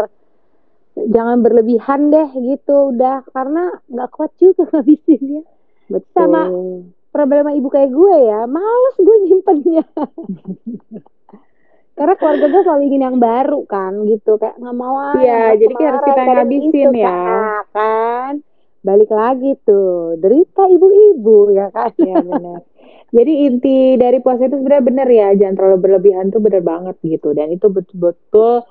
jangan 0.98 1.36
berlebihan 1.38 2.00
deh 2.08 2.28
gitu, 2.34 2.76
udah 2.90 3.22
karena 3.30 3.62
nggak 3.86 4.10
kuat 4.10 4.32
juga 4.36 4.66
ngabisinnya. 4.72 5.42
betul 5.86 6.12
sama 6.12 6.42
Problema 7.08 7.50
ibu 7.50 7.68
kayak 7.68 7.88
gue 7.88 8.16
ya, 8.20 8.44
males 8.44 8.96
gue 9.00 9.16
nyimpennya. 9.24 9.84
Karena 11.98 12.14
keluarga 12.14 12.46
gue 12.46 12.62
selalu 12.62 12.82
ingin 12.86 13.02
yang 13.02 13.18
baru 13.18 13.66
kan 13.66 14.06
gitu, 14.06 14.38
kayak 14.38 14.54
nggak 14.54 14.76
mau 14.76 14.94
ah, 14.94 15.18
Iya, 15.18 15.50
yang 15.50 15.58
jadi 15.58 15.74
kayak 15.74 15.90
harus 15.90 16.02
kita 16.06 16.22
ngabisin 16.22 16.70
gitu, 16.70 16.90
ya. 16.94 17.10
Kak, 17.10 17.62
kan. 17.74 18.32
Balik 18.78 19.10
lagi 19.10 19.50
tuh, 19.66 20.14
derita 20.14 20.62
ibu-ibu 20.70 21.50
ya 21.50 21.66
kan. 21.74 21.90
Iya 21.98 22.22
benar. 22.22 22.60
Jadi 23.08 23.32
inti 23.48 23.76
dari 23.96 24.20
puasa 24.20 24.44
itu 24.44 24.60
sebenarnya 24.60 24.84
benar 24.84 25.08
ya, 25.08 25.28
jangan 25.32 25.54
terlalu 25.56 25.78
berlebihan 25.80 26.28
tuh 26.28 26.40
benar 26.44 26.60
banget 26.60 26.96
gitu. 27.00 27.32
Dan 27.32 27.48
itu 27.50 27.66
betul-betul 27.72 28.68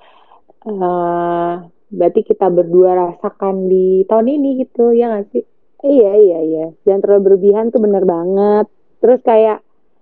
eh 0.67 1.53
berarti 1.87 2.19
kita 2.21 2.51
berdua 2.51 2.91
rasakan 2.93 3.71
di 3.71 4.03
tahun 4.05 4.27
ini 4.27 4.49
gitu, 4.61 4.91
ya 4.91 5.09
nggak 5.09 5.25
sih? 5.31 5.43
Iya 5.79 6.11
iya 6.17 6.39
iya, 6.41 6.65
jangan 6.83 7.01
terlalu 7.05 7.21
berlebihan 7.31 7.69
tuh 7.69 7.79
bener 7.79 8.03
banget. 8.03 8.65
Terus 8.97 9.19
kayak 9.21 9.57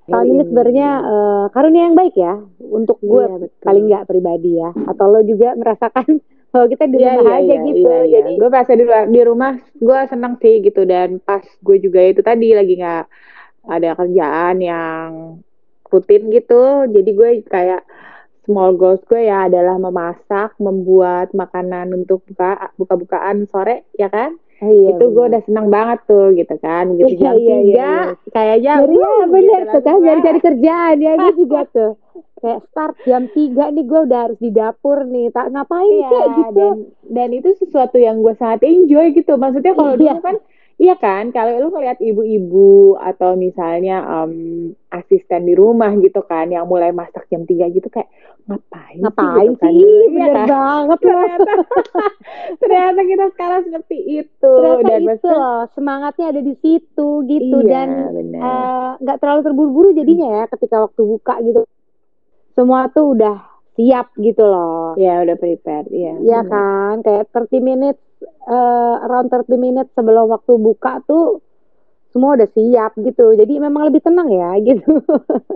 tahun 0.08 0.28
ini 0.32 0.42
Yoi. 0.42 0.48
sebenarnya 0.50 0.90
eh, 1.04 1.46
karunia 1.52 1.84
yang 1.88 1.98
baik 1.98 2.16
ya 2.16 2.34
untuk 2.60 2.98
gue 3.04 3.26
Iya, 3.26 3.36
betul. 3.44 3.64
paling 3.64 3.84
nggak 3.88 4.06
pribadi 4.08 4.52
ya. 4.56 4.70
Atau 4.72 5.06
lo 5.12 5.20
juga 5.22 5.56
merasakan 5.56 6.08
kalau 6.52 6.66
kita 6.68 6.86
di 6.88 6.98
Iya, 6.98 7.20
rumah 7.20 7.24
iya, 7.28 7.36
aja 7.40 7.54
iya, 7.54 7.68
gitu. 7.68 7.88
iya, 7.88 7.98
iya. 8.04 8.20
Jadi 8.20 8.32
gue 8.40 8.50
merasa 8.50 8.72
di, 8.74 8.86
di 9.12 9.22
rumah 9.22 9.52
gue 9.76 10.00
seneng 10.08 10.34
sih 10.40 10.56
gitu 10.60 10.82
dan 10.84 11.20
pas 11.20 11.44
gue 11.44 11.78
juga 11.78 12.00
itu 12.02 12.22
tadi 12.24 12.48
lagi 12.52 12.74
nggak 12.80 13.04
ada 13.68 13.90
kerjaan 13.94 14.56
yang 14.60 15.08
rutin 15.86 16.28
gitu 16.30 16.64
jadi 16.88 17.10
gue 17.10 17.30
kayak 17.46 17.82
small 18.44 18.74
goals 18.74 19.02
gue 19.06 19.22
ya 19.22 19.46
adalah 19.46 19.76
memasak 19.76 20.54
membuat 20.58 21.32
makanan 21.32 21.94
untuk 21.96 22.22
buka 22.26 22.70
buka-bukaan 22.76 23.46
sore 23.46 23.86
ya 23.96 24.08
kan 24.08 24.38
Oh, 24.56 24.72
iya, 24.72 24.96
itu 24.96 25.12
gue 25.12 25.26
udah 25.28 25.44
senang 25.44 25.68
banget 25.68 26.08
tuh 26.08 26.32
gitu 26.32 26.56
kan 26.58 26.96
gitu 26.96 27.12
Iya, 27.12 27.20
jam 27.20 27.36
iya, 27.36 27.44
iya, 27.44 27.56
tiga 27.60 27.92
iya. 27.92 28.32
kayaknya 28.32 28.74
Dari 28.80 28.96
ya 28.96 29.26
bener 29.28 29.60
gitu 29.60 29.68
tuh 29.68 29.82
kan 29.84 29.84
langsung 29.92 30.00
dari 30.02 30.16
ya. 30.16 30.24
cari 30.24 30.40
kerjaan 30.40 30.96
ya 30.98 31.12
gue 31.14 31.34
juga 31.36 31.60
tuh 31.76 31.92
kayak 32.36 32.60
start 32.64 32.96
jam 33.04 33.24
3 33.28 33.64
nih 33.68 33.84
gue 33.84 34.00
udah 34.08 34.20
harus 34.22 34.40
di 34.40 34.52
dapur 34.52 34.98
nih 35.04 35.28
tak 35.30 35.52
ngapain 35.52 35.92
Iya, 35.92 36.08
kayak 36.08 36.28
gitu 36.32 36.56
dan 36.56 36.76
dan 37.04 37.30
itu 37.32 37.50
sesuatu 37.58 37.98
yang 37.98 38.24
gue 38.24 38.32
sangat 38.34 38.64
enjoy 38.64 39.06
gitu. 39.12 39.36
Maksudnya 39.36 39.74
kalau 39.74 39.92
Iya. 39.92 40.00
dulu 40.00 40.24
kan, 40.24 40.36
iya 40.78 40.94
kan, 40.94 41.30
kalau 41.30 41.56
lu 41.58 41.68
ngeliat 41.70 41.98
ibu-ibu 41.98 42.70
atau 42.98 43.34
misalnya 43.34 43.98
em, 44.04 44.32
asisten 44.90 45.44
di 45.44 45.54
rumah 45.54 45.92
gitu 45.96 46.20
kan, 46.22 46.48
yang 46.48 46.66
mulai 46.66 46.92
masak 46.92 47.26
jam 47.28 47.42
3 47.42 47.68
gitu 47.70 47.88
kayak 47.88 48.12
ngapain, 48.44 49.00
ngapain 49.00 49.26
sih? 49.34 49.50
gitu 49.50 49.56
kan 49.58 49.72
sih 49.72 49.80
dulu, 49.80 50.04
iya 50.06 50.10
bener 50.12 50.34
kan? 50.36 50.48
banget 50.48 51.00
Ternyata, 51.02 51.52
ternyata 52.62 53.02
kita 53.02 53.26
sekarang 53.32 53.62
seperti 53.66 53.98
itu. 54.20 54.54
ternyata 54.54 54.84
dan 54.86 55.00
itu 55.00 55.08
maksudnya- 55.10 55.38
loh 55.38 55.60
semangatnya 55.72 56.26
ada 56.30 56.42
di 56.42 56.54
situ 56.56 57.08
gitu 57.26 57.58
iya, 57.62 57.70
dan 57.72 57.88
eh, 58.34 58.90
nggak 59.00 59.18
terlalu 59.18 59.42
terburu-buru 59.42 59.90
jadinya 59.92 60.28
ya 60.30 60.44
ketika 60.48 60.76
waktu 60.82 61.02
buka 61.02 61.34
gitu 61.42 61.62
semua 62.52 62.88
tuh 62.88 63.12
udah 63.12 63.36
siap 63.74 64.16
gitu 64.16 64.44
loh 64.44 64.96
ya 64.96 65.20
udah 65.20 65.36
prepare, 65.36 65.88
iya. 65.90 66.16
Iya 66.18 66.40
kan 66.44 67.00
kayak 67.02 67.28
30 67.28 67.60
minutes 67.60 68.00
eh, 68.28 68.96
around 69.06 69.30
30 69.32 69.58
minutes 69.58 69.92
sebelum 69.96 70.30
waktu 70.34 70.54
buka 70.58 71.02
tuh 71.06 71.40
semua 72.14 72.40
udah 72.40 72.50
siap 72.56 72.96
gitu 73.00 73.36
jadi 73.36 73.60
memang 73.60 73.92
lebih 73.92 74.02
tenang 74.06 74.30
ya 74.32 74.56
gitu 74.68 75.04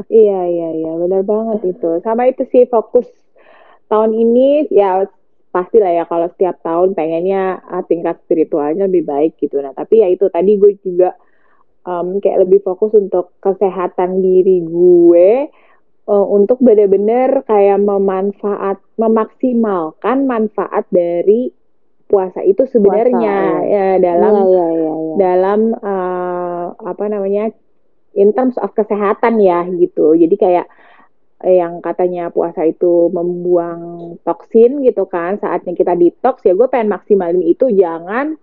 Iya 0.09 0.39
iya 0.49 0.69
iya 0.79 0.91
benar 1.01 1.21
banget 1.25 1.59
itu. 1.77 1.89
Sama 2.05 2.23
itu 2.31 2.43
sih 2.49 2.65
fokus 2.69 3.05
tahun 3.91 4.11
ini 4.13 4.69
ya 4.73 5.05
pasti 5.49 5.77
lah 5.81 5.91
ya 6.01 6.03
kalau 6.05 6.29
setiap 6.33 6.61
tahun 6.61 6.93
pengennya 6.93 7.61
ah, 7.65 7.83
tingkat 7.85 8.21
spiritualnya 8.25 8.85
lebih 8.89 9.05
baik 9.05 9.37
gitu. 9.41 9.61
Nah 9.61 9.73
tapi 9.73 10.01
ya 10.01 10.07
itu 10.09 10.25
tadi 10.29 10.57
gue 10.61 10.77
juga 10.81 11.13
em, 11.87 12.17
kayak 12.21 12.39
lebih 12.47 12.59
fokus 12.65 12.91
untuk 12.97 13.33
kesehatan 13.41 14.21
diri 14.25 14.61
gue 14.65 15.29
eh, 16.09 16.25
untuk 16.37 16.57
bener-bener 16.61 17.45
kayak 17.45 17.79
memanfaat 17.81 18.77
memaksimalkan 18.97 20.25
manfaat 20.25 20.85
dari 20.93 21.53
puasa 22.09 22.41
itu 22.41 22.65
sebenarnya 22.73 23.61
Puasa, 23.61 23.69
ya 23.69 23.87
dalam 24.01 24.33
Iya, 24.33 24.43
iya, 24.49 24.65
iya, 24.73 24.93
iya. 24.97 25.13
dalam 25.21 25.59
eh, 25.77 26.65
apa 26.73 27.05
namanya 27.05 27.53
in 28.17 28.33
terms 28.33 28.57
of 28.57 28.73
kesehatan 28.73 29.37
ya 29.37 29.61
gitu 29.77 30.17
jadi 30.17 30.35
kayak 30.35 30.65
eh, 31.45 31.61
yang 31.61 31.85
katanya 31.85 32.33
puasa 32.33 32.65
itu 32.65 33.13
membuang 33.13 34.17
toksin 34.25 34.81
gitu 34.81 35.05
kan 35.05 35.37
saatnya 35.37 35.77
kita 35.77 35.93
detox 35.93 36.41
ya 36.41 36.57
gue 36.57 36.65
pengen 36.65 36.89
maksimalin 36.89 37.45
itu 37.45 37.69
jangan 37.69 38.33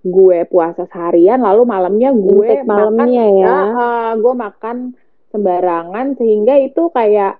gue 0.00 0.48
puasa 0.48 0.88
seharian 0.88 1.44
lalu 1.44 1.68
malamnya 1.68 2.16
gue 2.16 2.64
malamnya 2.64 3.24
ya. 3.36 3.56
eh, 3.68 4.10
gue 4.16 4.34
makan 4.34 4.76
sembarangan 5.28 6.16
sehingga 6.16 6.56
itu 6.56 6.88
kayak 6.88 7.36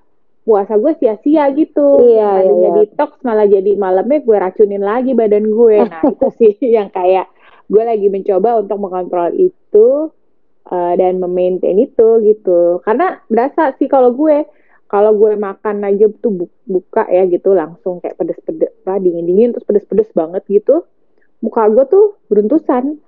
puasa 0.47 0.75
gue 0.81 0.93
sia-sia 0.99 1.53
gitu. 1.55 2.01
Iya, 2.01 2.31
Tadinya 2.43 2.57
iya, 2.57 2.69
iya. 2.73 2.77
detox 2.85 3.11
malah 3.23 3.47
jadi 3.47 3.73
malamnya 3.77 4.19
gue 4.25 4.37
racunin 4.37 4.83
lagi 4.83 5.13
badan 5.13 5.47
gue. 5.49 5.77
Nah 5.93 6.03
itu 6.09 6.27
sih 6.41 6.53
yang 6.77 6.89
kayak 6.91 7.29
gue 7.71 7.83
lagi 7.87 8.09
mencoba 8.11 8.65
untuk 8.67 8.79
mengontrol 8.83 9.31
itu 9.37 10.11
eh, 10.71 10.95
dan 10.99 11.21
memaintain 11.23 11.79
itu 11.79 12.09
gitu. 12.25 12.83
Karena 12.83 13.21
berasa 13.31 13.73
sih 13.79 13.87
kalau 13.87 14.17
gue 14.17 14.49
kalau 14.91 15.15
gue 15.15 15.39
makan 15.39 15.87
aja 15.87 16.11
tuh 16.19 16.33
bu- 16.35 16.59
buka 16.67 17.07
ya 17.07 17.23
gitu 17.31 17.55
langsung 17.55 18.03
kayak 18.03 18.19
pedes-pedes 18.19 18.75
apa 18.83 18.99
dingin-dingin 18.99 19.55
terus 19.55 19.63
pedes-pedes 19.63 20.11
banget 20.19 20.43
gitu 20.51 20.83
muka 21.39 21.71
gue 21.71 21.85
tuh 21.87 22.07
beruntusan. 22.27 22.99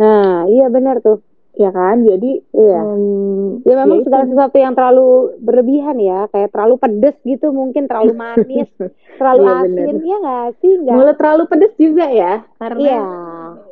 Nah 0.00 0.48
iya 0.48 0.72
benar 0.72 1.04
tuh 1.04 1.20
ya 1.54 1.70
kan? 1.70 2.00
Jadi 2.00 2.30
Iya. 2.50 2.80
em, 2.80 3.60
ya 3.62 3.74
memang 3.76 3.98
itu. 4.00 4.06
segala 4.06 4.24
sesuatu 4.24 4.56
yang 4.56 4.72
terlalu 4.72 5.08
berlebihan 5.38 5.96
ya 5.96 6.26
kayak 6.28 6.50
terlalu 6.50 6.74
pedes 6.76 7.16
gitu 7.22 7.50
mungkin 7.50 7.84
terlalu 7.84 8.12
manis 8.12 8.68
terlalu 9.20 9.42
Iya, 9.42 9.54
asin 9.60 9.76
bener. 9.76 10.02
ya 10.02 10.16
nggak 10.18 10.48
sih? 10.58 10.72
Nggak. 10.78 10.94
Mulut 10.94 11.16
terlalu 11.16 11.42
pedes 11.46 11.74
juga 11.76 12.06
ya 12.08 12.32
karena 12.56 12.78
iya. 12.80 13.02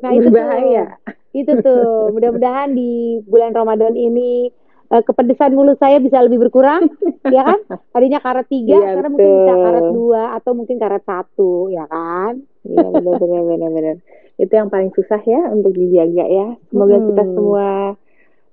Nah 0.01 0.11
itu 0.11 0.21
tuh. 0.21 0.31
berbahaya 0.31 0.85
itu 1.33 1.53
tuh. 1.61 1.85
Mudah-mudahan 2.15 2.69
di 2.73 2.93
bulan 3.25 3.51
Ramadan 3.51 3.95
ini 3.95 4.51
eh, 4.91 5.03
kepedesan 5.03 5.55
mulut 5.55 5.79
saya 5.79 5.97
bisa 5.99 6.19
lebih 6.19 6.43
berkurang 6.43 6.91
ya 7.35 7.43
kan? 7.45 7.59
Tadinya 7.91 8.19
karat 8.19 8.47
tiga 8.47 8.77
Iya, 8.77 8.89
sekarang 8.93 9.13
mungkin 9.15 9.31
bisa 9.39 9.55
karat 9.57 9.87
dua 9.91 10.23
atau 10.35 10.53
mungkin 10.53 10.77
karat 10.77 11.03
satu 11.03 11.71
ya 11.71 11.87
kan 11.87 12.43
Iya 12.67 12.87
benar 12.93 13.15
benar 13.17 13.43
benar 13.47 13.71
benar. 13.73 13.97
Itu 14.37 14.53
yang 14.53 14.69
paling 14.69 14.91
susah 14.97 15.21
ya 15.25 15.49
untuk 15.53 15.73
dijaga 15.77 16.25
ya. 16.29 16.49
Semoga 16.69 16.97
Hmm. 17.01 17.07
kita 17.13 17.23
semua 17.33 17.69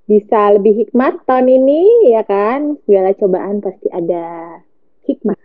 bisa 0.07 0.39
lebih 0.55 0.73
hikmat 0.85 1.23
tahun 1.27 1.47
ini 1.51 2.11
ya 2.15 2.23
kan. 2.23 2.79
Segala 2.87 3.11
cobaan 3.15 3.59
pasti 3.59 3.87
ada 3.91 4.57
hikmat. 5.07 5.37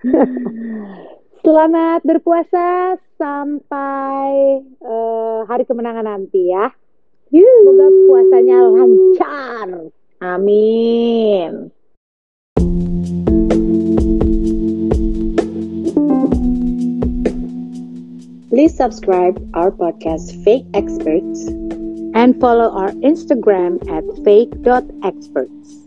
selamat 1.43 2.07
berpuasa 2.07 2.95
sampai 3.19 4.63
eh, 4.63 5.39
hari 5.51 5.67
kemenangan 5.67 6.07
nanti 6.07 6.55
ya 6.55 6.71
semoga 7.33 7.87
puasanya 8.07 8.59
lancar 8.63 9.91
Amin. 10.23 11.82
Please 18.53 18.77
subscribe 18.77 19.41
our 19.55 19.71
podcast 19.71 20.45
Fake 20.45 20.67
Experts 20.75 21.47
and 22.13 22.39
follow 22.39 22.69
our 22.69 22.91
Instagram 23.01 23.81
at 23.89 24.05
fake.experts 24.27 25.82